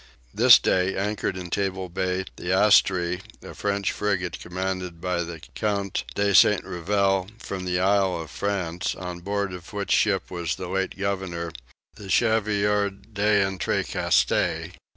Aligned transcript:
This 0.33 0.57
day 0.57 0.95
anchored 0.97 1.37
in 1.37 1.51
table 1.51 1.87
bay 1.87 2.25
the 2.35 2.49
Astree, 2.51 3.21
a 3.43 3.53
French 3.53 3.91
frigate, 3.91 4.39
commanded 4.39 4.99
by 4.99 5.21
the 5.21 5.41
Count 5.53 6.05
de 6.15 6.33
St. 6.33 6.63
Rivel 6.65 7.27
from 7.37 7.65
the 7.65 7.79
Isle 7.79 8.19
of 8.19 8.31
France, 8.31 8.95
on 8.95 9.19
board 9.19 9.53
of 9.53 9.73
which 9.73 9.91
ship 9.91 10.31
was 10.31 10.55
the 10.55 10.69
late 10.69 10.97
governor, 10.97 11.51
the 11.93 12.09
Chevalier 12.09 12.89
d'Entrecasteaux. 12.89 14.71